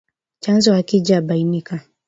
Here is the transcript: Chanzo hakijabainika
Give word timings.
Chanzo 0.43 0.73
hakijabainika 0.75 1.75